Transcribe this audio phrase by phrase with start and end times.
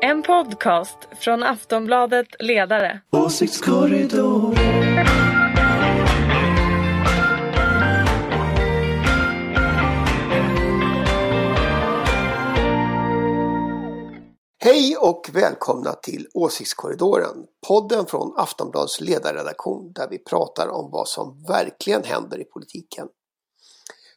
[0.00, 3.00] En podcast från Aftonbladet Ledare.
[3.10, 4.54] Åsiktskorridor.
[14.58, 21.44] Hej och välkomna till Åsiktskorridoren, podden från Aftonbladets ledarredaktion där vi pratar om vad som
[21.48, 23.08] verkligen händer i politiken.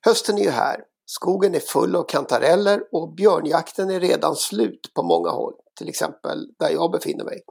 [0.02, 5.04] Hösten är ju här, skogen är full av kantareller och björnjakten är redan slut på
[5.04, 7.42] många håll, till exempel där jag befinner mig.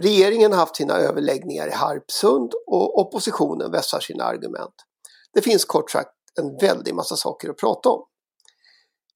[0.00, 4.74] Regeringen har haft sina överläggningar i Harpsund och oppositionen vässar sina argument.
[5.32, 6.10] Det finns kort sagt
[6.40, 8.04] en väldig massa saker att prata om.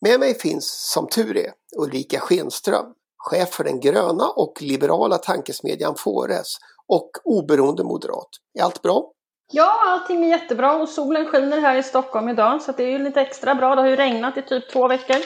[0.00, 5.94] Med mig finns som tur är Ulrika Schenström, chef för den gröna och liberala tankesmedjan
[5.96, 6.56] Fores
[6.86, 8.28] och oberoende moderat.
[8.58, 9.12] Är allt bra?
[9.52, 12.98] Ja, allting är jättebra och solen skiner här i Stockholm idag så det är ju
[12.98, 13.74] lite extra bra.
[13.74, 15.16] Det har ju regnat i typ två veckor.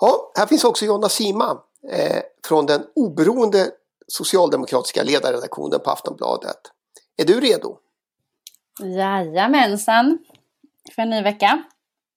[0.00, 3.70] Ja, här finns också Jonna Sima eh, från den oberoende
[4.06, 6.60] socialdemokratiska ledarredaktionen på Aftonbladet.
[7.16, 7.78] Är du redo?
[8.80, 10.18] Jajamensan,
[10.94, 11.62] för en ny vecka.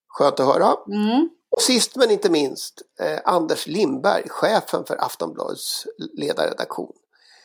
[0.07, 0.75] Skönt att höra.
[0.87, 1.29] Mm.
[1.49, 6.93] Och sist men inte minst eh, Anders Lindberg, chefen för Aftonbladets ledarredaktion.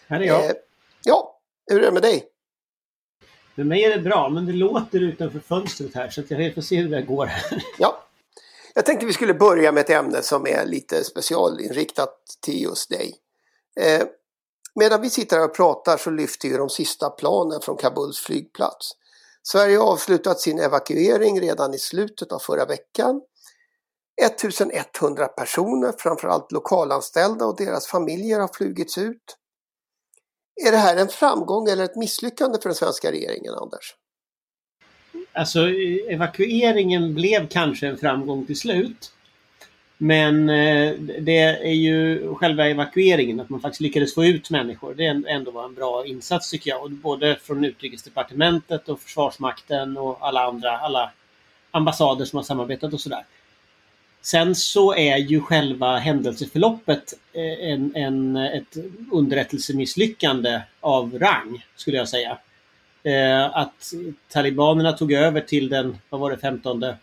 [0.08, 0.44] Här är jag.
[0.44, 0.52] Eh,
[1.04, 2.24] ja, hur är det med dig?
[3.54, 6.62] Med mig är det bra, men det låter utanför fönstret här så att jag får
[6.62, 7.64] se hur det går här.
[7.78, 8.05] Ja,
[8.76, 13.16] jag tänkte vi skulle börja med ett ämne som är lite specialinriktat till just dig.
[13.80, 14.06] Eh,
[14.74, 18.92] medan vi sitter här och pratar så lyfter ju de sista planen från Kabuls flygplats.
[19.42, 23.20] Sverige har avslutat sin evakuering redan i slutet av förra veckan.
[24.22, 29.36] 1100 personer, framförallt lokalanställda och deras familjer har flugits ut.
[30.66, 33.94] Är det här en framgång eller ett misslyckande för den svenska regeringen, Anders?
[35.36, 35.68] Alltså
[36.08, 39.12] evakueringen blev kanske en framgång till slut.
[39.98, 44.94] Men eh, det är ju själva evakueringen, att man faktiskt lyckades få ut människor.
[44.94, 46.82] Det ändå var en bra insats tycker jag.
[46.82, 51.10] Och både från Utrikesdepartementet och Försvarsmakten och alla andra, alla
[51.70, 53.24] ambassader som har samarbetat och sådär.
[54.22, 58.76] Sen så är ju själva händelseförloppet eh, en, en, ett
[59.12, 62.38] underrättelsemisslyckande av rang, skulle jag säga.
[63.06, 63.92] Eh, att
[64.28, 66.94] talibanerna tog över till den, vad var det, 15 eh,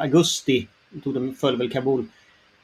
[0.00, 0.68] augusti,
[1.04, 2.06] tog de, föll väl Kabul.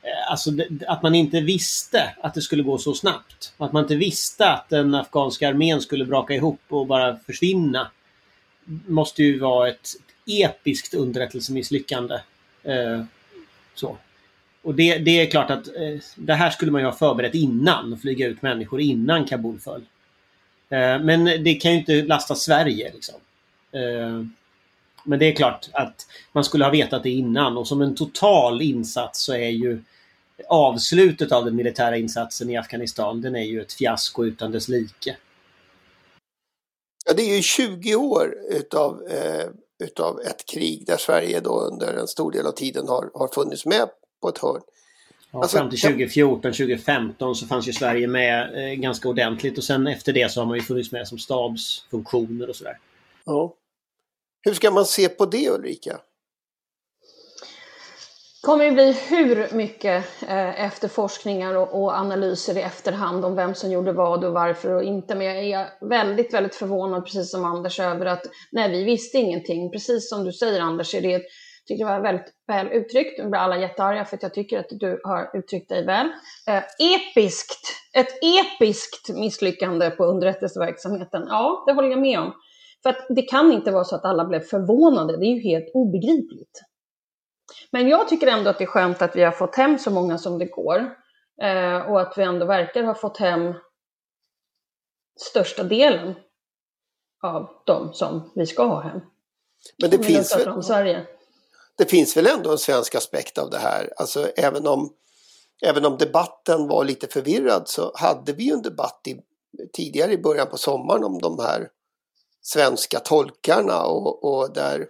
[0.03, 0.51] Eh, alltså
[0.87, 3.53] att man inte visste att det skulle gå så snabbt.
[3.57, 7.91] Att man inte visste att den afghanska armén skulle braka ihop och bara försvinna.
[8.87, 9.89] Måste ju vara ett
[10.27, 12.15] episkt underrättelsemisslyckande.
[12.63, 13.03] Eh,
[13.75, 13.97] så.
[14.63, 17.99] Och det, det, är klart att eh, det här skulle man ju ha förberett innan,
[17.99, 19.83] flyga ut människor innan Kabul föll.
[20.69, 22.93] Eh, men det kan ju inte lasta Sverige.
[22.93, 23.15] Liksom.
[23.73, 24.27] Eh,
[25.05, 28.63] men det är klart att man skulle ha vetat det innan och som en total
[28.63, 29.83] insats så är ju
[30.49, 35.17] avslutet av den militära insatsen i Afghanistan, den är ju ett fiasko utan dess like.
[37.07, 39.47] Ja, det är ju 20 år utav, eh,
[39.85, 43.67] utav ett krig där Sverige då under en stor del av tiden har, har funnits
[43.67, 43.89] med
[44.23, 44.61] på ett hörn.
[45.37, 49.65] Ja, alltså, fram till 2014, 2015 så fanns ju Sverige med eh, ganska ordentligt och
[49.65, 52.79] sen efter det så har man ju funnits med som stabsfunktioner och sådär.
[53.25, 53.55] Ja.
[54.43, 55.91] Hur ska man se på det Ulrika?
[58.43, 63.55] Det kommer ju bli hur mycket eh, efterforskningar och, och, analyser i efterhand om vem
[63.55, 65.15] som gjorde vad och varför och inte.
[65.15, 69.71] Men jag är väldigt, väldigt förvånad, precis som Anders, över att nej, vi visste ingenting.
[69.71, 71.23] Precis som du säger Anders, är det
[71.67, 73.19] tycker det var väldigt väl uttryckt.
[73.19, 76.07] Nu blir alla jättearga för att jag tycker att du har uttryckt dig väl.
[76.49, 81.27] Eh, episkt, ett episkt misslyckande på underrättelseverksamheten.
[81.29, 82.33] Ja, det håller jag med om.
[82.83, 85.71] För att det kan inte vara så att alla blev förvånade, det är ju helt
[85.75, 86.63] obegripligt.
[87.71, 90.19] Men jag tycker ändå att det är skönt att vi har fått hem så många
[90.19, 90.95] som det går.
[91.43, 93.55] Eh, och att vi ändå verkar ha fått hem
[95.21, 96.15] största delen
[97.23, 99.01] av de som vi ska ha hem.
[99.83, 101.07] Men det finns, väl, Sverige.
[101.79, 103.93] Det finns väl ändå en svensk aspekt av det här.
[103.97, 104.93] Alltså även om,
[105.63, 109.21] även om debatten var lite förvirrad så hade vi ju en debatt i,
[109.73, 111.69] tidigare i början på sommaren om de här
[112.43, 114.87] svenska tolkarna och, och där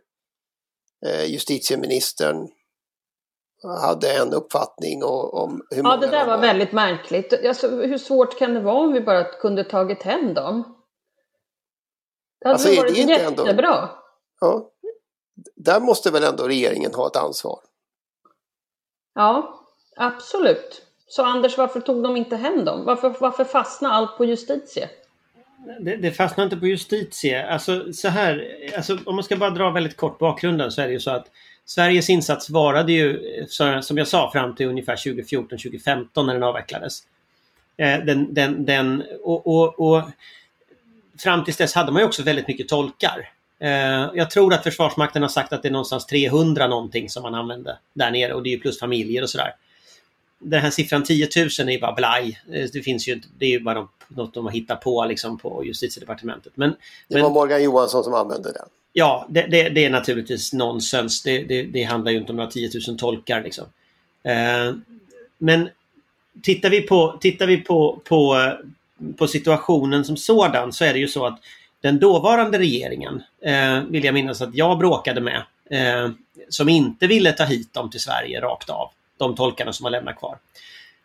[1.07, 2.49] eh, justitieministern
[3.81, 7.45] hade en uppfattning om hur många Ja, det där var, var väldigt märkligt.
[7.47, 10.77] Alltså, hur svårt kan det vara om vi bara kunde tagit hem dem?
[12.41, 13.77] Det hade alltså, varit det jättebra.
[13.77, 14.03] Ändå,
[14.41, 14.71] ja,
[15.57, 17.59] där måste väl ändå regeringen ha ett ansvar?
[19.15, 19.61] Ja,
[19.97, 20.83] absolut.
[21.09, 22.85] Så Anders, varför tog de inte hem dem?
[22.85, 24.89] Varför, varför fastnade allt på justitie?
[25.81, 27.47] Det, det fastnar inte på justitie.
[27.47, 30.93] Alltså så här, alltså, om man ska bara dra väldigt kort bakgrunden så är det
[30.93, 31.27] ju så att
[31.65, 33.21] Sveriges insats varade ju,
[33.83, 37.03] som jag sa, fram till ungefär 2014-2015 när den avvecklades.
[37.77, 40.03] Eh, den, den, den, och, och, och,
[41.19, 43.33] fram tills dess hade man ju också väldigt mycket tolkar.
[43.59, 47.35] Eh, jag tror att Försvarsmakten har sagt att det är någonstans 300 någonting som man
[47.35, 49.55] använde där nere och det är ju plus familjer och sådär.
[50.39, 52.41] Den här siffran 10 000 är ju bara blaj.
[52.53, 55.39] Eh, det finns ju inte, det är ju bara något de har hittat på liksom
[55.39, 56.53] på justitiedepartementet.
[56.57, 56.77] Men,
[57.09, 58.69] det var Morgan Johansson som använde den.
[58.93, 61.23] Ja, det, det, det är naturligtvis nonsens.
[61.23, 63.43] Det, det, det, handlar ju inte om några 10 000 tolkar.
[63.43, 63.65] Liksom.
[64.23, 64.75] Eh,
[65.39, 65.69] men
[66.43, 68.53] tittar vi, på, tittar vi på, på,
[69.17, 71.41] på situationen som sådan så är det ju så att
[71.87, 76.11] den dåvarande regeringen, eh, vill jag minnas att jag bråkade med, eh,
[76.49, 78.91] som inte ville ta hit dem till Sverige rakt av.
[79.19, 80.39] De tolkarna som har lämnat kvar.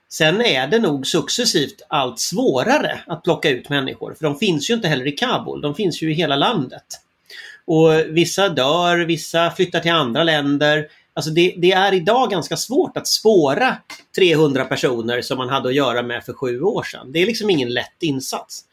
[0.09, 4.73] Sen är det nog successivt allt svårare att plocka ut människor, för de finns ju
[4.73, 6.85] inte heller i Kabul, de finns ju i hela landet.
[7.65, 10.87] Och vissa dör, vissa flyttar till andra länder.
[11.13, 13.77] Alltså det, det, är idag ganska svårt att spåra
[14.15, 17.11] 300 personer som man hade att göra med för sju år sedan.
[17.11, 18.65] Det är liksom ingen lätt insats.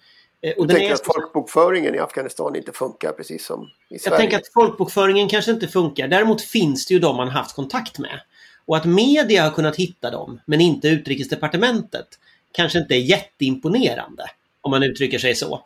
[0.42, 4.14] Eh, och du tänker att folkbokföringen i Afghanistan inte funkar precis som i Sverige?
[4.14, 6.08] Jag tänker att folkbokföringen kanske inte funkar.
[6.08, 8.20] Däremot finns det ju de man haft kontakt med.
[8.66, 12.06] Och att media har kunnat hitta dem, men inte utrikesdepartementet,
[12.52, 14.24] kanske inte är jätteimponerande.
[14.60, 15.64] Om man uttrycker sig så.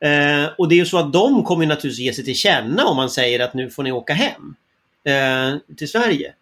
[0.00, 2.96] Eh, och det är ju så att de kommer naturligtvis ge sig till känna om
[2.96, 4.54] man säger att nu får ni åka hem
[5.04, 6.34] eh, till Sverige.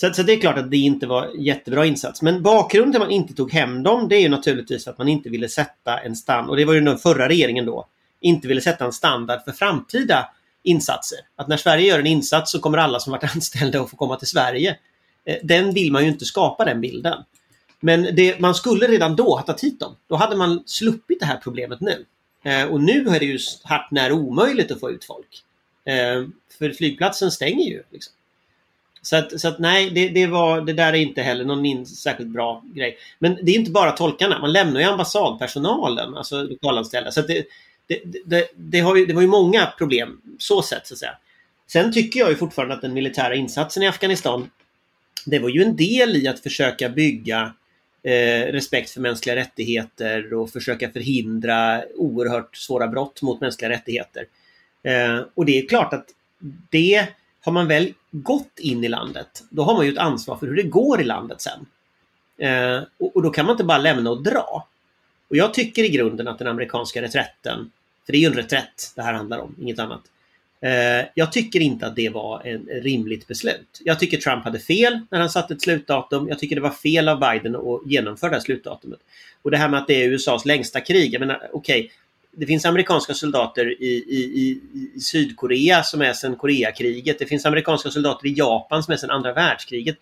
[0.00, 2.22] Så, så, det är klart att det inte var jättebra insats.
[2.22, 5.08] Men bakgrunden till att man inte tog hem dem det är ju naturligtvis att man
[5.08, 7.86] inte ville sätta en standard, och det var ju den förra regeringen då,
[8.20, 10.28] inte ville sätta en standard för framtida
[10.62, 11.18] insatser.
[11.36, 14.16] Att när Sverige gör en insats så kommer alla som varit anställda att få komma
[14.16, 14.76] till Sverige.
[15.24, 17.18] Eh, den vill man ju inte skapa den bilden.
[17.80, 19.96] Men det, man skulle redan då ha tagit hit dem.
[20.08, 22.04] Då hade man sluppit det här problemet nu.
[22.44, 25.42] Eh, och nu är det ju hart när omöjligt att få ut folk.
[25.84, 26.28] Eh,
[26.58, 27.82] för flygplatsen stänger ju.
[27.90, 28.12] Liksom.
[29.06, 31.86] Så att, så att nej, det, det, var, det där är inte heller någon in,
[31.86, 32.98] särskilt bra grej.
[33.18, 37.10] Men det är inte bara tolkarna, man lämnar ju ambassadpersonalen, alltså lokalanställda.
[37.10, 37.44] Så det,
[37.86, 41.18] det, det, det, har ju, det var ju många problem, så sett så att säga.
[41.66, 44.50] Sen tycker jag ju fortfarande att den militära insatsen i Afghanistan,
[45.26, 47.54] det var ju en del i att försöka bygga
[48.02, 54.26] eh, respekt för mänskliga rättigheter och försöka förhindra oerhört svåra brott mot mänskliga rättigheter.
[54.82, 56.06] Eh, och det är klart att
[56.70, 57.08] det
[57.46, 60.56] har man väl gått in i landet, då har man ju ett ansvar för hur
[60.56, 61.66] det går i landet sen.
[62.38, 64.66] Eh, och, och, då kan man inte bara lämna och dra.
[65.28, 67.70] Och jag tycker i grunden att den amerikanska reträtten,
[68.06, 70.00] för det är ju en reträtt det här handlar om, inget annat.
[70.60, 73.80] Eh, jag tycker inte att det var ett rimligt beslut.
[73.84, 76.28] Jag tycker Trump hade fel när han satte ett slutdatum.
[76.28, 79.00] Jag tycker det var fel av Biden att genomföra det här slutdatumet.
[79.42, 81.14] Och det här med att det är USAs längsta krig.
[81.14, 81.90] Jag menar, okej, okay,
[82.38, 84.60] det finns amerikanska soldater i, i, i,
[84.94, 87.18] i Sydkorea som är sedan Koreakriget.
[87.18, 89.96] Det finns amerikanska soldater i Japan som är sedan andra världskriget.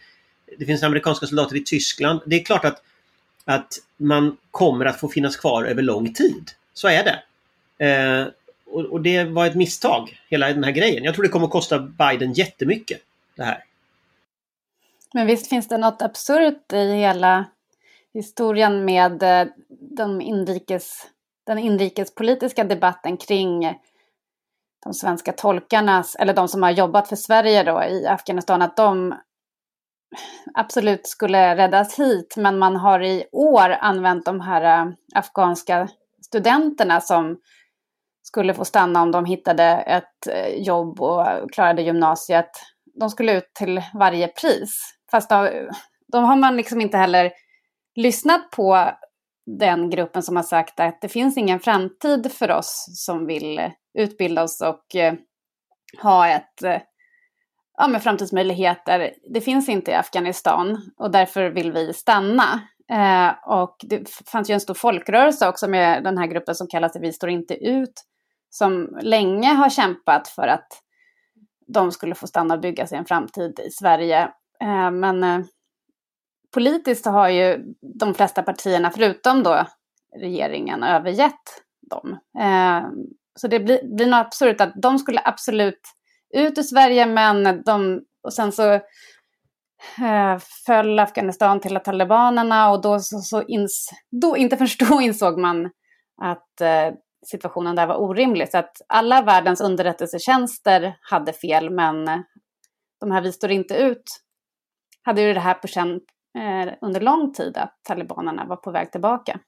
[0.59, 2.21] Det finns amerikanska soldater i Tyskland.
[2.27, 2.83] Det är klart att,
[3.45, 6.51] att man kommer att få finnas kvar över lång tid.
[6.75, 7.23] Så är det.
[7.87, 8.27] Eh,
[8.67, 11.05] och, och, det var ett misstag, hela den här grejen.
[11.05, 13.01] Jag tror det kommer att kosta Biden jättemycket.
[13.37, 13.65] Det här.
[15.13, 17.45] Men visst finns det något absurt i hela
[18.15, 19.47] historien med eh,
[19.81, 21.07] de inrikes,
[21.47, 23.79] den inrikespolitiska debatten kring
[24.85, 29.15] de svenska tolkarnas, eller de som har jobbat för Sverige då i Afghanistan, att de
[30.55, 35.89] absolut skulle räddas hit, men man har i år använt de här äh, afghanska
[36.23, 37.39] studenterna som
[38.23, 42.51] skulle få stanna om de hittade ett äh, jobb och klarade gymnasiet.
[43.01, 44.95] De skulle ut till varje pris.
[45.11, 45.51] Fast då,
[46.13, 47.33] då har man liksom inte heller
[47.97, 48.91] lyssnat på
[49.47, 54.43] den gruppen som har sagt att det finns ingen framtid för oss som vill utbilda
[54.43, 55.15] oss och eh,
[56.03, 56.81] ha ett, eh,
[57.79, 59.15] ja, med framtidsmöjligheter.
[59.35, 62.61] Det finns inte i Afghanistan och därför vill vi stanna.
[62.93, 66.97] Eh, och det fanns ju en stor folkrörelse också med den här gruppen som kallas
[67.01, 68.05] Vi står inte ut
[68.51, 70.67] som länge har kämpat för att
[71.67, 74.23] de skulle få stanna och bygga sig en framtid i Sverige.
[74.63, 75.41] Eh, men eh,
[76.55, 79.67] politiskt har ju de flesta partierna, förutom då
[80.21, 82.19] regeringen, övergett dem.
[82.39, 82.89] Eh,
[83.41, 85.81] så det blir, blir nog absurt att de skulle absolut
[86.35, 93.01] ut ur Sverige, men de, och sen så eh, föll Afghanistan till talibanerna och då,
[93.01, 95.71] så, så ins, då inte förrän då insåg man
[96.23, 96.95] att eh,
[97.27, 98.51] situationen där var orimlig.
[98.51, 102.05] Så att alla världens underrättelsetjänster hade fel, men
[103.01, 104.05] de här Vi står inte ut
[105.03, 106.01] hade ju det här på känn
[106.81, 109.39] under lång tid att talibanerna var på väg tillbaka.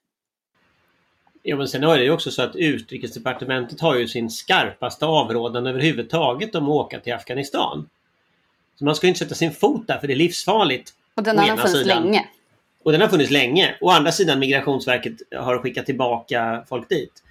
[1.43, 5.67] Ja, men sen är det ju också så att Utrikesdepartementet har ju sin skarpaste avrådan
[5.67, 7.89] överhuvudtaget om att åka till Afghanistan.
[8.75, 10.93] Så man ska ju inte sätta sin fot där för det är livsfarligt.
[11.15, 12.03] Och den har funnits sidan.
[12.03, 12.25] länge.
[12.83, 13.75] Och den har funnits länge.
[13.81, 17.23] Å andra sidan Migrationsverket har skickat tillbaka folk dit.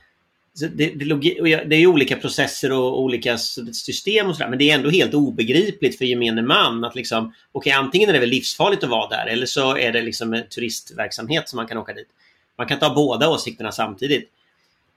[0.60, 4.90] Det, det, det är olika processer och olika system och sådär men det är ändå
[4.90, 8.90] helt obegripligt för gemene man att liksom okej okay, antingen är det väl livsfarligt att
[8.90, 12.08] vara där eller så är det liksom en turistverksamhet som man kan åka dit.
[12.58, 14.30] Man kan ta båda åsikterna samtidigt.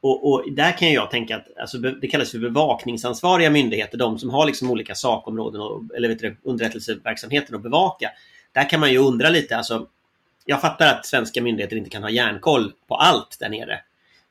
[0.02, 4.30] Och, och, där kan jag tänka att alltså, det kallas för bevakningsansvariga myndigheter, de som
[4.30, 8.12] har liksom olika sakområden och, eller vet du, underrättelseverksamheten att bevaka.
[8.52, 9.88] Där kan man ju undra lite, alltså,
[10.46, 13.80] jag fattar att svenska myndigheter inte kan ha järnkoll på allt där nere.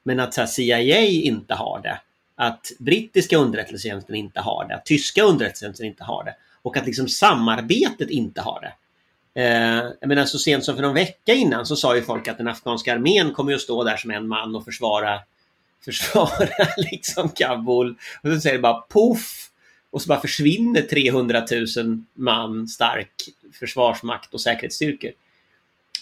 [0.09, 2.01] Men att här, CIA inte har det,
[2.37, 7.09] att brittiska underrättelsetjänsten inte har det, att tyska underrättelsetjänsten inte har det och att liksom
[7.09, 8.73] samarbetet inte har det.
[9.43, 12.39] Eh, jag menar så sent som för någon vecka innan så sa ju folk att
[12.39, 15.21] den afghanska armén kommer att stå där som en man och försvara,
[15.85, 17.97] försvara liksom Kabul.
[18.23, 19.51] Och så säger det bara poff!
[19.91, 21.47] Och så bara försvinner 300
[21.77, 23.13] 000 man stark
[23.59, 25.11] försvarsmakt och säkerhetsstyrkor.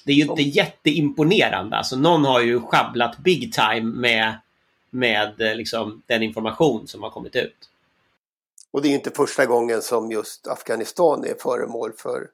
[0.05, 1.77] Det är ju inte jätteimponerande.
[1.77, 4.35] Alltså någon har ju schabblat big time med,
[4.91, 7.71] med eh, liksom, den information som har kommit ut.
[8.71, 12.29] Och det är inte första gången som just Afghanistan är föremål för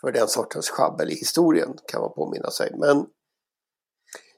[0.00, 2.70] för den sortens schabbel i historien kan man påminna sig.
[2.74, 3.06] Men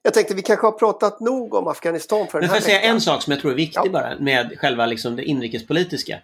[0.02, 2.80] jag tänkte vi kanske har pratat nog om Afghanistan för den här Men får jag
[2.80, 3.90] säga en sak som jag tror är viktig ja.
[3.90, 6.18] bara med själva liksom det inrikespolitiska.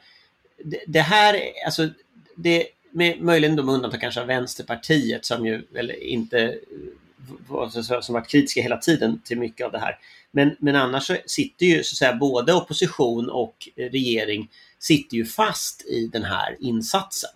[0.64, 1.88] Det, det här, alltså
[2.36, 2.66] det,
[2.96, 8.28] med, möjligen med undantag kanske av Vänsterpartiet som ju eller inte eh, alltså, som varit
[8.28, 9.98] kritiska hela tiden till mycket av det här.
[10.30, 15.16] Men, men annars så sitter ju så att säga både opposition och eh, regering sitter
[15.16, 17.30] ju fast i den här insatsen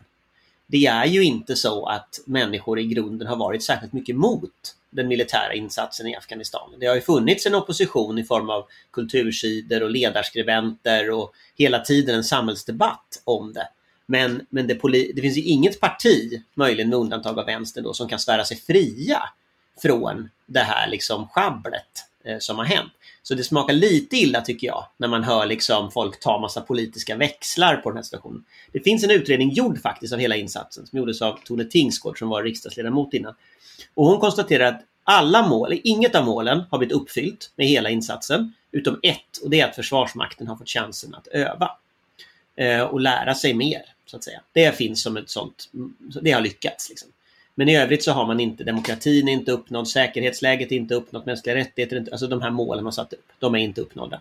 [0.71, 5.09] det är ju inte så att människor i grunden har varit särskilt mycket mot den
[5.09, 6.75] militära insatsen i Afghanistan.
[6.81, 12.15] Det har ju funnits en opposition i form av kultursidor och ledarskribenter och hela tiden
[12.15, 13.69] en samhällsdebatt om det.
[14.11, 14.75] Men, men det,
[15.15, 18.57] det finns ju inget parti, möjligen med undantag av vänstern då, som kan svära sig
[18.57, 19.23] fria
[19.83, 22.93] från det här liksom schabblet eh, som har hänt.
[23.23, 27.17] Så det smakar lite illa tycker jag när man hör liksom folk ta massa politiska
[27.17, 28.45] växlar på den här situationen.
[28.73, 32.29] Det finns en utredning gjord faktiskt av hela insatsen som gjordes av Tone Tingsgård som
[32.29, 33.35] var riksdagsledamot innan.
[33.95, 38.53] Och hon konstaterar att alla mål, inget av målen har blivit uppfyllt med hela insatsen
[38.73, 41.71] utom ett och det är att Försvarsmakten har fått chansen att öva
[42.61, 43.83] Eh, och lära sig mer.
[44.07, 44.41] så att säga.
[44.53, 45.69] Det finns som ett sånt,
[46.23, 46.89] det har lyckats.
[46.89, 47.09] Liksom.
[47.55, 51.27] Men i övrigt så har man inte demokratin är inte uppnådd, säkerhetsläget är inte uppnått,
[51.27, 54.21] mänskliga rättigheter, inte, alltså de här målen man satt upp, de är inte uppnådda.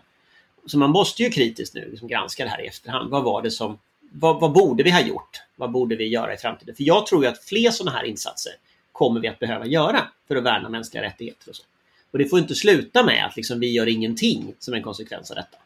[0.66, 3.10] Så man måste ju kritiskt nu liksom granska det här i efterhand.
[3.10, 3.78] Vad var det som,
[4.12, 5.42] vad, vad, borde vi ha gjort?
[5.56, 6.74] Vad borde vi göra i framtiden?
[6.74, 8.52] För jag tror ju att fler sådana här insatser
[8.92, 11.50] kommer vi att behöva göra för att värna mänskliga rättigheter.
[11.50, 11.62] Och så.
[12.10, 15.36] Och det får inte sluta med att liksom vi gör ingenting som en konsekvens av
[15.36, 15.58] detta.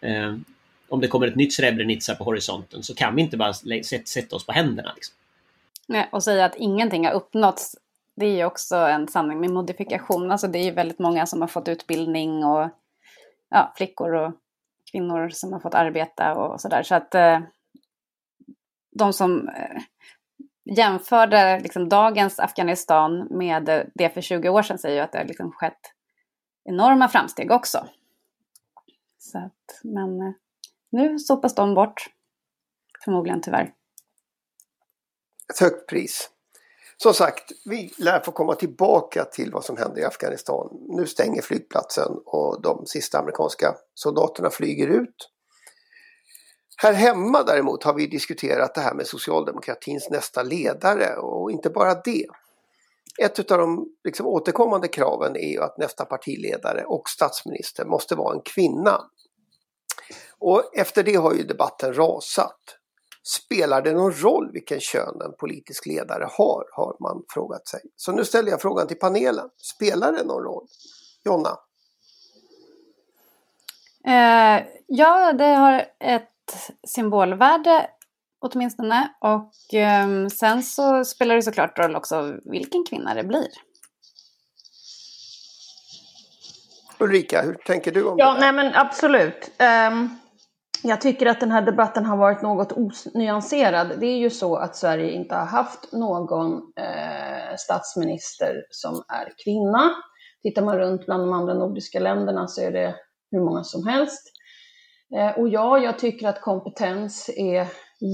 [0.00, 0.36] Eh,
[0.94, 3.52] om det kommer ett nytt Srebrenica på horisonten så kan vi inte bara
[4.04, 4.92] sätta oss på händerna.
[4.94, 5.14] Liksom.
[5.88, 7.76] Nej, och säga att ingenting har uppnåtts,
[8.16, 10.30] det är ju också en sanning med modifikation.
[10.30, 12.68] Alltså det är ju väldigt många som har fått utbildning och
[13.50, 14.32] ja, flickor och
[14.92, 16.82] kvinnor som har fått arbeta och sådär.
[16.82, 17.40] Så att eh,
[18.98, 19.80] de som eh,
[20.76, 25.24] jämförde liksom, dagens Afghanistan med det för 20 år sedan säger ju att det har
[25.24, 25.80] liksom skett
[26.64, 27.86] enorma framsteg också.
[29.18, 30.32] Så att, men eh,
[30.94, 32.06] nu sopas de bort,
[33.04, 33.72] förmodligen tyvärr
[35.54, 36.30] ett högt pris.
[36.96, 40.68] Som sagt, vi lär få komma tillbaka till vad som händer i Afghanistan.
[40.88, 45.30] Nu stänger flygplatsen och de sista amerikanska soldaterna flyger ut.
[46.76, 51.94] Här hemma däremot har vi diskuterat det här med socialdemokratins nästa ledare och inte bara
[51.94, 52.26] det.
[53.22, 58.34] Ett av de liksom återkommande kraven är ju att nästa partiledare och statsminister måste vara
[58.34, 59.00] en kvinna.
[60.44, 62.60] Och efter det har ju debatten rasat.
[63.22, 67.80] Spelar det någon roll vilken kön en politisk ledare har, har man frågat sig.
[67.96, 69.48] Så nu ställer jag frågan till panelen.
[69.56, 70.66] Spelar det någon roll?
[71.24, 71.58] Jonna?
[74.06, 77.86] Eh, ja, det har ett symbolvärde
[78.40, 79.14] åtminstone.
[79.20, 83.48] Och eh, sen så spelar det såklart roll också vilken kvinna det blir.
[86.98, 88.30] Ulrika, hur tänker du om ja, det?
[88.30, 89.50] Ja, nej men absolut.
[89.90, 90.18] Um,
[90.84, 94.00] jag tycker att den här debatten har varit något onyanserad.
[94.00, 99.90] Det är ju så att Sverige inte har haft någon eh, statsminister som är kvinna.
[100.42, 102.94] Tittar man runt bland de andra nordiska länderna så är det
[103.30, 104.22] hur många som helst.
[105.16, 107.66] Eh, och ja, jag tycker att kompetens är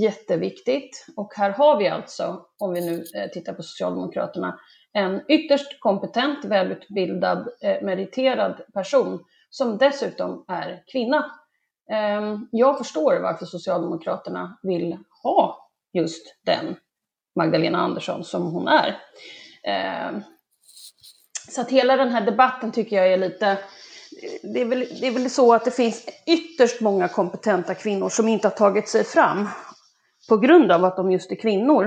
[0.02, 1.06] jätteviktigt.
[1.16, 4.58] Och här har vi alltså, om vi nu eh, tittar på Socialdemokraterna,
[4.92, 11.30] en ytterst kompetent, välutbildad, eh, meriterad person som dessutom är kvinna.
[11.90, 16.76] Ehm, jag förstår varför Socialdemokraterna vill ha just den
[17.36, 18.98] Magdalena Andersson som hon är.
[19.64, 20.22] Ehm,
[21.48, 23.58] så att hela den här debatten tycker jag är lite
[24.42, 28.28] det är, väl, det är väl så att det finns ytterst många kompetenta kvinnor som
[28.28, 29.48] inte har tagit sig fram
[30.28, 31.84] på grund av att de just är kvinnor.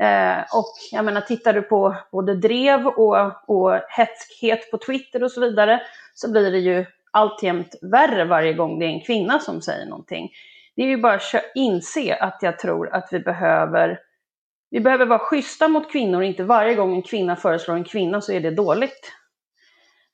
[0.00, 5.32] Eh, och jag menar, tittar du på både drev och, och hetskhet på Twitter och
[5.32, 5.82] så vidare,
[6.14, 10.30] så blir det ju alltjämt värre varje gång det är en kvinna som säger någonting.
[10.76, 14.00] Det är ju bara att inse att jag tror att vi behöver,
[14.70, 18.32] vi behöver vara schyssta mot kvinnor, inte varje gång en kvinna föreslår en kvinna så
[18.32, 19.12] är det dåligt.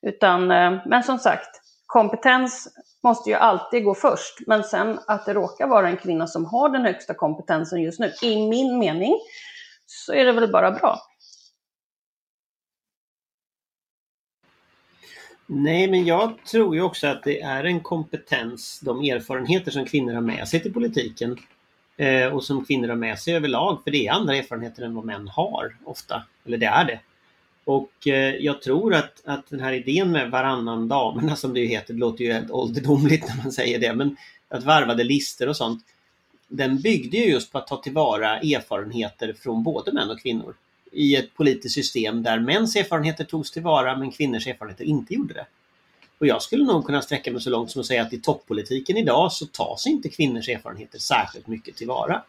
[0.01, 2.67] Utan, eh, men som sagt, kompetens
[3.03, 4.39] måste ju alltid gå först.
[4.47, 8.11] Men sen att det råkar vara en kvinna som har den högsta kompetensen just nu,
[8.21, 9.15] i min mening,
[9.85, 10.99] så är det väl bara bra.
[15.47, 20.13] Nej, men jag tror ju också att det är en kompetens, de erfarenheter som kvinnor
[20.13, 21.37] har med sig till politiken
[21.97, 25.05] eh, och som kvinnor har med sig överlag, för det är andra erfarenheter än vad
[25.05, 26.23] män har ofta.
[26.45, 26.99] Eller det är det.
[27.65, 31.67] Och eh, jag tror att, att den här idén med varannan damerna som det ju
[31.67, 35.57] heter, det låter ju helt ålderdomligt när man säger det, men att varvade lister och
[35.57, 35.83] sånt.
[36.47, 40.55] Den byggde ju just på att ta tillvara erfarenheter från både män och kvinnor
[40.95, 45.45] i ett politiskt system där mäns erfarenheter togs tillvara men kvinnors erfarenheter inte gjorde det.
[46.17, 48.97] Och jag skulle nog kunna sträcka mig så långt som att säga att i toppolitiken
[48.97, 52.23] idag så tas inte kvinnors erfarenheter särskilt mycket tillvara.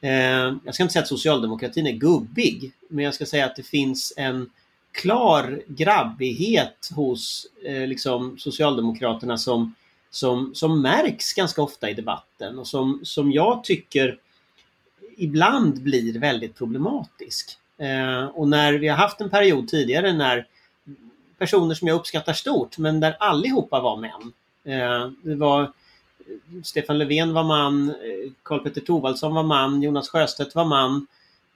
[0.00, 3.62] Eh, jag ska inte säga att socialdemokratin är gubbig, men jag ska säga att det
[3.62, 4.50] finns en
[4.92, 9.74] klar grabbighet hos eh, liksom Socialdemokraterna som,
[10.10, 14.18] som, som märks ganska ofta i debatten och som, som jag tycker
[15.16, 17.58] ibland blir väldigt problematisk.
[17.82, 20.46] Eh, och när vi har haft en period tidigare när
[21.38, 24.32] personer som jag uppskattar stort, men där allihopa var män.
[24.64, 30.08] Eh, det var eh, Stefan Löfven var man, eh, Karl Petter Thorwaldsson var man, Jonas
[30.08, 31.06] Sjöstedt var man.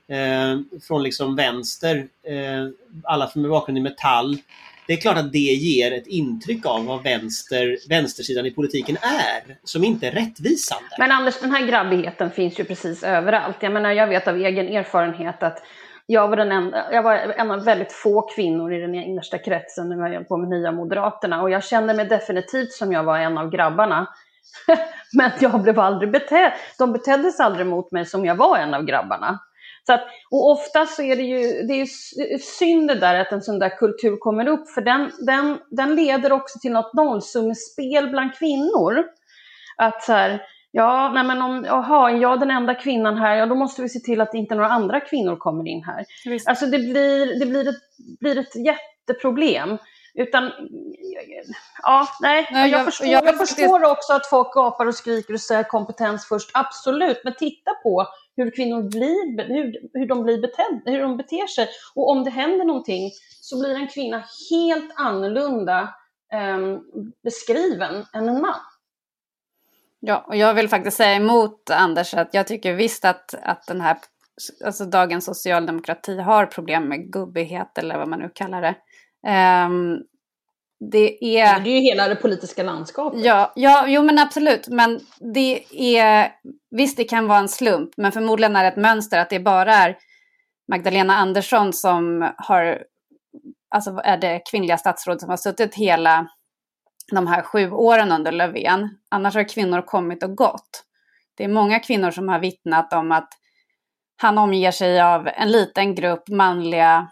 [0.09, 2.69] Eh, från liksom vänster, eh,
[3.05, 4.39] alla från med bakgrund i Metall.
[4.87, 9.57] Det är klart att det ger ett intryck av vad vänster, vänstersidan i politiken är,
[9.65, 10.89] som inte är rättvisande.
[10.99, 13.57] Men Anders, den här grabbigheten finns ju precis överallt.
[13.61, 15.63] Jag menar, jag vet av egen erfarenhet att
[16.07, 19.89] jag var, den enda, jag var en av väldigt få kvinnor i den innersta kretsen
[19.89, 23.19] när jag höll på med Nya Moderaterna och jag kände mig definitivt som jag var
[23.19, 24.07] en av grabbarna.
[25.13, 28.75] Men jag blev aldrig betedd, de betedde sig aldrig mot mig som jag var en
[28.75, 29.39] av grabbarna.
[29.87, 33.33] Så att, och ofta så är det ju, det är ju synd det där att
[33.33, 38.11] en sån där kultur kommer upp, för den, den, den leder också till något nollsummespel
[38.11, 39.05] bland kvinnor.
[39.77, 40.43] Att så här,
[40.77, 43.99] ja, nej men om, aha, jag den enda kvinnan här, ja då måste vi se
[43.99, 46.05] till att inte några andra kvinnor kommer in här.
[46.25, 46.49] Visst.
[46.49, 47.83] Alltså det blir, det blir ett,
[48.21, 49.79] blir ett jätteproblem.
[50.15, 50.51] Utan,
[51.83, 55.35] ja, nej, nej jag, jag, förstår, jag, jag förstår också att folk gapar och skriker
[55.35, 60.41] och säger kompetens först, absolut, men titta på hur kvinnor blir, hur, hur de blir
[60.41, 61.69] beted, hur de beter sig.
[61.95, 63.11] Och om det händer någonting
[63.41, 65.81] så blir en kvinna helt annorlunda
[66.33, 66.79] eh,
[67.25, 68.61] beskriven än en man.
[70.09, 73.81] Ja, och jag vill faktiskt säga emot Anders att jag tycker visst att, att den
[73.81, 73.97] här,
[74.65, 78.75] alltså dagens socialdemokrati har problem med gubbighet eller vad man nu kallar det.
[79.67, 80.03] Um,
[80.93, 81.61] det är...
[81.61, 83.25] Det är ju hela det politiska landskapet.
[83.25, 84.69] Ja, ja, jo men absolut.
[84.69, 85.01] Men
[85.35, 85.65] det
[85.99, 86.33] är...
[86.71, 89.75] Visst, det kan vara en slump, men förmodligen är det ett mönster att det bara
[89.75, 89.97] är
[90.73, 92.83] Magdalena Andersson som har...
[93.71, 96.29] Alltså är det kvinnliga statsråd som har suttit hela
[97.13, 98.99] de här sju åren under Löfven.
[99.09, 100.85] Annars har kvinnor kommit och gått.
[101.37, 103.29] Det är många kvinnor som har vittnat om att
[104.23, 107.11] han omger sig av en liten grupp manliga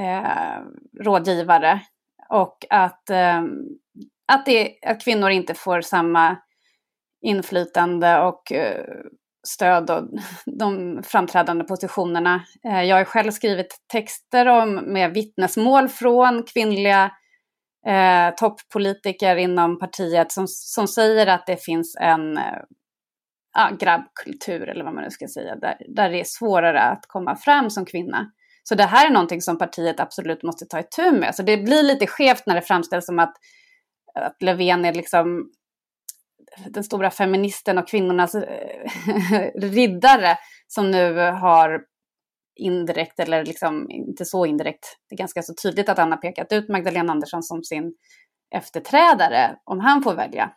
[0.00, 0.60] eh,
[1.00, 1.80] rådgivare
[2.28, 3.42] och att, eh,
[4.32, 6.36] att, det, att kvinnor inte får samma
[7.22, 8.84] inflytande och eh,
[9.46, 10.04] stöd och
[10.58, 12.44] de framträdande positionerna.
[12.68, 17.10] Eh, jag har själv skrivit texter om, med vittnesmål från kvinnliga
[17.86, 24.94] eh, toppolitiker inom partiet som, som säger att det finns en eh, grabbkultur, eller vad
[24.94, 28.30] man nu ska säga, där, där det är svårare att komma fram som kvinna.
[28.62, 31.34] Så det här är någonting som partiet absolut måste ta itu med.
[31.34, 33.34] Så det blir lite skevt när det framställs som att,
[34.14, 35.50] att Löfven är liksom
[36.66, 41.80] den stora feministen och kvinnornas eh, riddare som nu har
[42.56, 46.52] indirekt, eller liksom inte så indirekt, det är ganska så tydligt att han har pekat
[46.52, 47.94] ut Magdalena Andersson som sin
[48.54, 50.52] efterträdare om han får välja.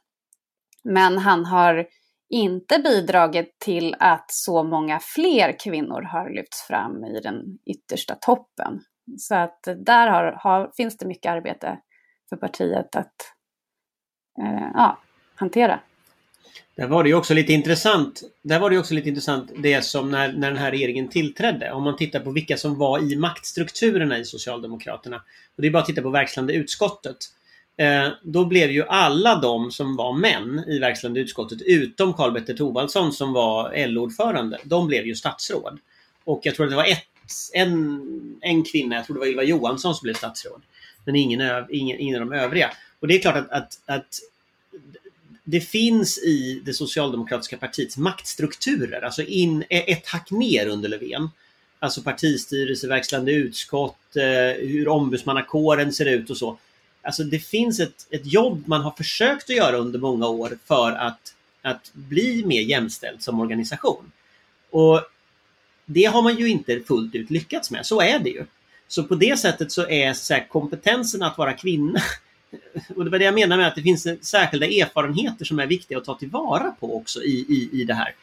[0.83, 1.87] Men han har
[2.29, 8.79] inte bidragit till att så många fler kvinnor har lyfts fram i den yttersta toppen.
[9.17, 11.79] Så att där har, har, finns det mycket arbete
[12.29, 13.15] för partiet att
[14.41, 14.97] eh, ja,
[15.35, 15.79] hantera.
[16.77, 18.21] Där var det ju också lite intressant.
[18.41, 21.71] Där var det också lite intressant det som när, när den här regeringen tillträdde.
[21.71, 25.15] Om man tittar på vilka som var i maktstrukturerna i Socialdemokraterna.
[25.55, 27.17] Och det är bara att titta på verkställande utskottet.
[27.77, 33.13] Eh, då blev ju alla de som var män i verkställande utskottet utom Karl-Petter Thorwaldsson
[33.13, 34.57] som var LO-ordförande.
[34.63, 35.79] De blev ju statsråd.
[36.23, 37.07] Och jag tror att det var ett,
[37.53, 40.61] en, en kvinna, jag tror det var Ylva Johansson som blev statsråd.
[41.05, 42.71] Men ingen, ingen, ingen av de övriga.
[42.99, 44.19] Och det är klart att, att, att
[45.49, 51.29] det finns i det socialdemokratiska partiets maktstrukturer, alltså in, e, ett hack ner under Löfven.
[51.79, 56.57] Alltså partistyrelse, verkställande utskott, eh, hur ombudsmannakåren ser ut och så.
[57.01, 60.91] Alltså det finns ett, ett jobb man har försökt att göra under många år för
[60.91, 64.11] att, att bli mer jämställd som organisation.
[64.71, 65.01] Och
[65.85, 68.45] det har man ju inte fullt ut lyckats med, så är det ju.
[68.87, 72.01] Så på det sättet så är så här, kompetensen att vara kvinna
[72.95, 75.97] och det var det jag menar med att det finns särskilda erfarenheter som är viktiga
[75.97, 78.15] att ta tillvara på också i, i, i det här.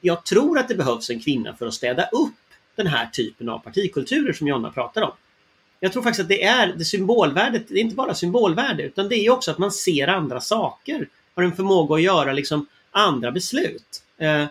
[0.00, 2.34] Jag tror att det behövs en kvinna för att städa upp
[2.76, 5.12] den här typen av partikulturer som Jonna pratar om.
[5.80, 9.16] Jag tror faktiskt att det är det symbolvärdet, det är inte bara symbolvärde utan det
[9.16, 11.08] är också att man ser andra saker.
[11.34, 14.02] Har en förmåga att göra liksom andra beslut.
[14.18, 14.44] Eh,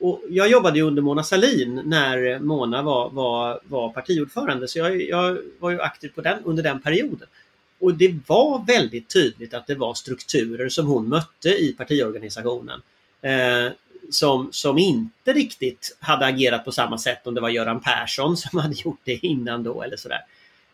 [0.00, 5.02] och jag jobbade ju under Mona Salin när Mona var, var, var partiordförande så jag,
[5.02, 7.28] jag var ju aktiv på den, under den perioden.
[7.80, 12.82] Och det var väldigt tydligt att det var strukturer som hon mötte i partiorganisationen.
[13.22, 13.72] Eh,
[14.10, 18.58] som, som inte riktigt hade agerat på samma sätt om det var Göran Persson som
[18.60, 20.20] hade gjort det innan då eller sådär.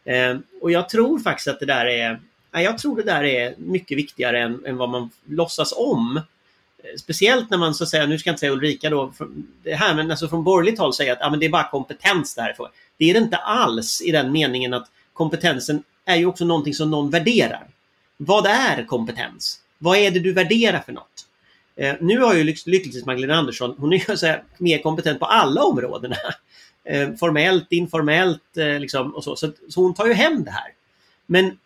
[0.05, 2.21] Eh, och jag tror faktiskt att det där är
[2.62, 6.17] jag tror det där är mycket viktigare än, än vad man låtsas om.
[6.17, 9.12] Eh, speciellt när man så säger, nu ska jag inte säga Ulrika då,
[9.62, 12.35] det här, men alltså från borgerligt håll säger att ah, men det är bara kompetens
[12.35, 12.69] därifrån.
[12.97, 16.90] Det är det inte alls i den meningen att kompetensen är ju också någonting som
[16.90, 17.67] någon värderar.
[18.17, 19.61] Vad är kompetens?
[19.79, 21.27] Vad är det du värderar för något?
[21.77, 25.27] Eh, nu har ju lyckligtvis Magdalena Andersson, hon är ju så här, mer kompetent på
[25.27, 26.17] alla områdena.
[26.87, 29.37] Eh, formellt, informellt eh, liksom, och så.
[29.37, 29.53] så.
[29.69, 30.73] Så hon tar ju hem det här.
[31.27, 31.59] Men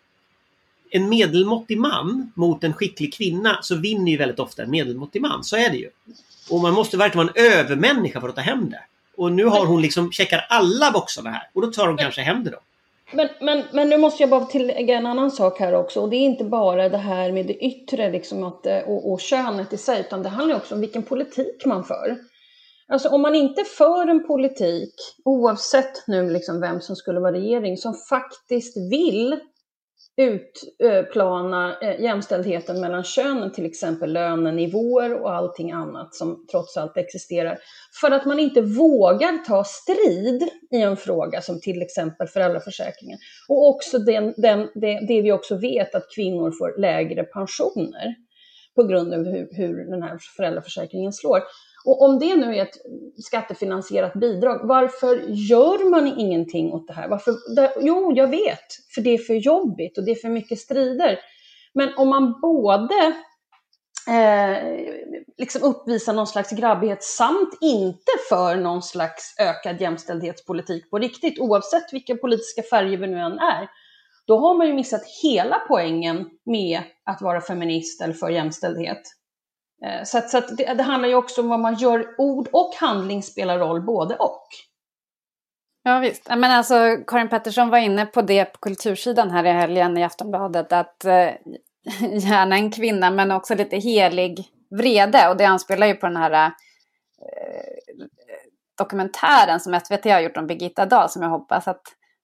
[0.89, 5.43] en medelmåttig man mot en skicklig kvinna så vinner ju väldigt ofta en medelmåttig man.
[5.43, 5.89] Så är det ju.
[6.49, 8.83] Och man måste verkligen vara en övermänniska för att ta hem det.
[9.15, 12.43] Och nu har hon liksom checkar alla boxarna här och då tar hon kanske hem
[12.43, 12.59] det då.
[13.11, 16.01] Men, men, men nu måste jag bara tillägga en annan sak här också.
[16.01, 19.19] Och det är inte bara det här med det yttre liksom att, eh, och, och
[19.19, 22.17] könet i sig, utan det handlar också om vilken politik man för.
[22.87, 24.93] Alltså om man inte för en politik,
[25.25, 29.39] oavsett nu liksom vem som skulle vara regering, som faktiskt vill
[30.19, 37.57] utplana eh, jämställdheten mellan könen, till exempel lönenivåer och allting annat som trots allt existerar.
[38.01, 43.17] För att man inte vågar ta strid i en fråga som till exempel föräldraförsäkringen.
[43.47, 48.15] Och också den, den, det, det vi också vet att kvinnor får lägre pensioner
[48.75, 51.39] på grund av hur, hur den här föräldraförsäkringen slår.
[51.89, 52.77] Och om det nu är ett
[53.17, 57.07] skattefinansierat bidrag, varför gör man ingenting åt det här?
[57.07, 60.59] Varför, det, jo, jag vet, för det är för jobbigt och det är för mycket
[60.59, 61.19] strider.
[61.73, 63.13] Men om man både
[64.07, 64.57] eh,
[65.37, 71.93] liksom uppvisar någon slags grabbighet samt inte för någon slags ökad jämställdhetspolitik på riktigt, oavsett
[71.93, 73.69] vilka politiska färger vi nu än är,
[74.27, 79.01] då har man ju missat hela poängen med att vara feminist eller för jämställdhet.
[79.85, 82.15] Eh, så, att, så att det, det, handlar ju också om vad man gör.
[82.17, 84.47] Ord och handling spelar roll, både och.
[85.83, 86.29] Ja visst.
[86.29, 90.73] Men alltså, Karin Pettersson var inne på det på kultursidan här i helgen i Aftonbladet.
[90.73, 91.11] Att eh,
[92.11, 95.29] gärna en kvinna men också lite helig vrede.
[95.29, 96.51] Och det anspelar ju på den här eh,
[98.77, 101.81] dokumentären som SVT har gjort om Birgitta Dahl som jag hoppas att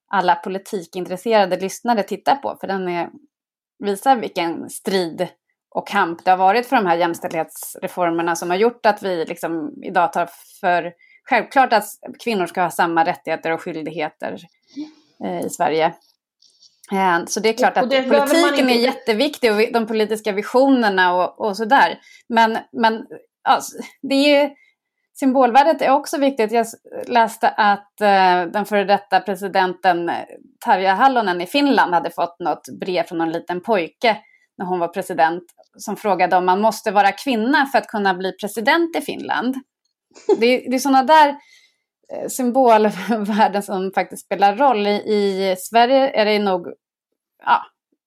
[0.07, 2.57] alla politikintresserade lyssnare tittar på.
[2.61, 3.09] För den är,
[3.79, 5.27] visar vilken strid
[5.75, 9.73] och kamp det har varit för de här jämställdhetsreformerna som har gjort att vi liksom
[9.83, 10.29] idag tar
[10.61, 10.93] för
[11.29, 11.85] självklart att
[12.23, 14.37] kvinnor ska ha samma rättigheter och skyldigheter
[15.23, 15.85] eh, i Sverige.
[16.91, 21.57] Eh, så det är klart att politiken är jätteviktig och de politiska visionerna och, och
[21.57, 21.99] sådär.
[22.29, 23.05] Men, men
[23.43, 24.51] alltså, det är
[25.19, 26.51] symbolvärdet är också viktigt.
[26.51, 26.65] Jag
[27.07, 30.11] läste att eh, den före detta presidenten
[30.65, 34.17] Tarja Hallonen i Finland hade fått något brev från någon liten pojke
[34.57, 35.43] när hon var president
[35.77, 39.55] som frågade om man måste vara kvinna för att kunna bli president i Finland.
[40.39, 41.29] Det, det är sådana där
[42.13, 44.87] eh, symbolvärden som faktiskt spelar roll.
[44.87, 46.67] I, I, Sverige är det nog,
[47.45, 47.61] ja,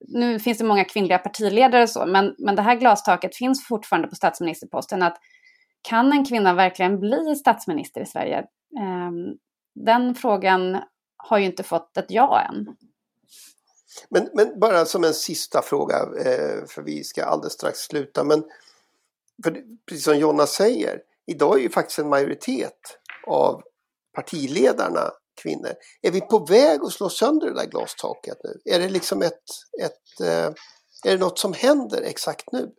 [0.08, 4.08] nu finns det många kvinnliga partiledare och så, men, men det här glastaket finns fortfarande
[4.08, 5.02] på statsministerposten.
[5.02, 5.16] Att
[5.82, 8.44] kan en kvinna verkligen bli statsminister i Sverige?
[8.80, 9.36] Ehm,
[9.74, 10.78] den frågan
[11.16, 12.76] har ju inte fått ett ja än.
[14.08, 18.24] Men, men bara som en sista fråga, eh, för vi ska alldeles strax sluta.
[18.24, 18.44] Men
[19.44, 23.62] för, precis som Jonna säger, idag är ju faktiskt en majoritet av
[24.14, 25.10] partiledarna
[25.42, 25.72] kvinnor.
[26.02, 28.74] Är vi på väg att slå sönder det där glastaket nu?
[28.74, 29.42] Är det liksom ett,
[29.82, 30.52] ett eh,
[31.04, 32.70] är det något som händer exakt nu?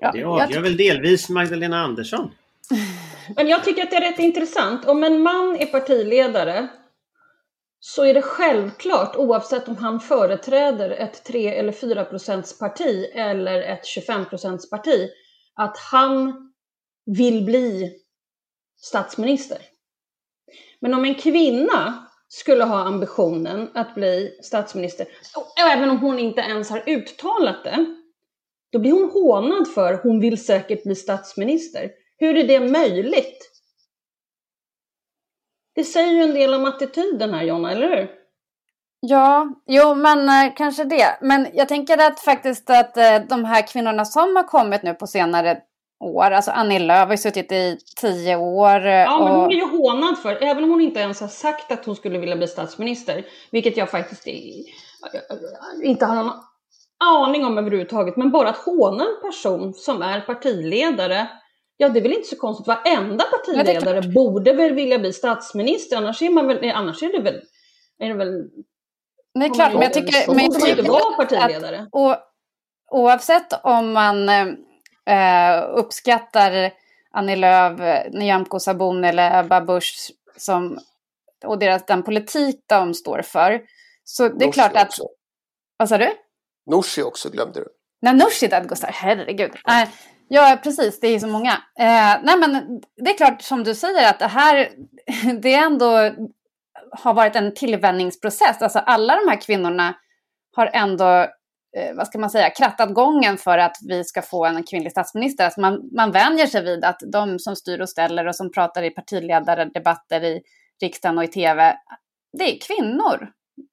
[0.00, 2.30] Ja, det avgör väl delvis Magdalena Andersson.
[3.36, 4.84] Men jag tycker att det är rätt intressant.
[4.84, 6.68] Om en man är partiledare
[7.80, 12.04] så är det självklart, oavsett om han företräder ett 3 eller 4
[12.60, 14.24] parti eller ett 25
[14.70, 15.10] parti,
[15.54, 16.34] att han
[17.06, 17.92] vill bli
[18.76, 19.58] statsminister.
[20.80, 26.40] Men om en kvinna skulle ha ambitionen att bli statsminister, och även om hon inte
[26.40, 27.96] ens har uttalat det,
[28.72, 31.90] då blir hon hånad för hon vill säkert bli statsminister.
[32.16, 33.49] Hur är det möjligt?
[35.74, 38.10] Det säger ju en del om attityden här Jonna, eller hur?
[39.00, 41.18] Ja, jo men eh, kanske det.
[41.20, 45.06] Men jag tänker att faktiskt att eh, de här kvinnorna som har kommit nu på
[45.06, 45.58] senare
[46.04, 48.86] år, alltså Annie Lööf har ju suttit i tio år.
[48.86, 49.24] Eh, ja, och...
[49.24, 51.96] men hon är ju hånad för, även om hon inte ens har sagt att hon
[51.96, 54.26] skulle vilja bli statsminister, vilket jag faktiskt
[55.82, 56.32] inte har någon
[57.04, 61.28] aning om överhuvudtaget, men bara att håna en person som är partiledare
[61.80, 62.66] Ja, det är väl inte så konstigt.
[62.66, 67.22] Varenda partiledare ja, borde väl vilja bli statsminister, annars är, man väl, annars är det
[67.22, 67.42] väl...
[67.98, 68.50] Är det väl
[69.34, 70.34] Nej, klart, men jag tycker...
[70.34, 71.78] Men jag tycker vara partiledare.
[71.78, 72.16] Att, och,
[72.90, 76.72] oavsett om man eh, uppskattar
[77.10, 80.78] Annie Lööf, Nyamko Sabuni eller Ebba Busch som,
[81.44, 83.62] och deras, den politik de står för.
[84.04, 84.88] Så det är Norsi klart att...
[84.88, 85.08] Också.
[85.76, 86.12] Vad sa du?
[86.70, 87.66] Norsi också glömde du.
[88.02, 89.50] Nej, Norsi Dadgostar, herregud.
[89.68, 89.88] Äh,
[90.32, 91.00] Ja, precis.
[91.00, 91.52] Det är så många.
[91.78, 94.68] Eh, nej, men det är klart som du säger att det här,
[95.42, 96.10] det ändå
[96.90, 98.62] har varit en tillvänjningsprocess.
[98.62, 99.94] Alltså alla de här kvinnorna
[100.56, 101.20] har ändå,
[101.76, 105.44] eh, vad ska man säga, krattat gången för att vi ska få en kvinnlig statsminister.
[105.44, 108.82] Alltså man, man vänjer sig vid att de som styr och ställer och som pratar
[108.82, 110.40] i partiledardebatter i
[110.82, 111.76] riksdagen och i tv,
[112.38, 113.28] det är kvinnor.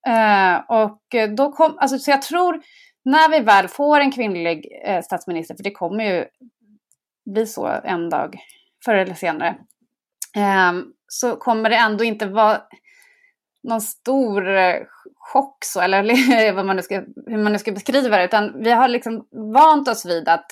[0.08, 2.62] Eh, och då kom, alltså, så jag tror
[3.08, 6.26] när vi väl får en kvinnlig eh, statsminister, för det kommer ju
[7.26, 8.40] bli så en dag,
[8.86, 9.58] förr eller senare,
[10.36, 10.74] eh,
[11.08, 12.62] så kommer det ändå inte vara
[13.64, 14.76] någon stor eh,
[15.16, 18.72] chock så, eller vad man nu ska, hur man nu ska beskriva det, utan vi
[18.72, 20.46] har liksom vant oss vid att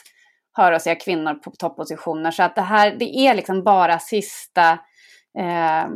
[0.54, 4.72] höra och se kvinnor på toppositioner, så att det här, det är liksom bara sista
[5.40, 5.88] eh,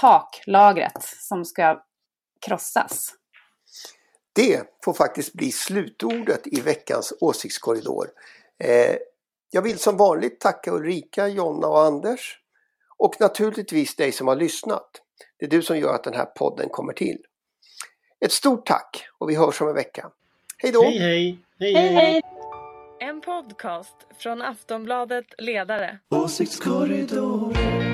[0.00, 1.82] taklagret som ska
[2.46, 3.14] krossas.
[4.34, 8.06] Det får faktiskt bli slutordet i veckans åsiktskorridor.
[8.58, 8.96] Eh,
[9.50, 12.40] jag vill som vanligt tacka Ulrika, Jonna och Anders.
[12.96, 14.90] Och naturligtvis dig som har lyssnat.
[15.38, 17.18] Det är du som gör att den här podden kommer till.
[18.20, 20.10] Ett stort tack och vi hörs om en vecka.
[20.58, 20.82] Hej då!
[20.82, 21.38] Hej hej!
[21.58, 21.94] hej, hej.
[21.94, 22.22] hej.
[23.00, 25.98] En podcast från Aftonbladet Ledare.
[26.10, 27.93] Åsiktskorridoren.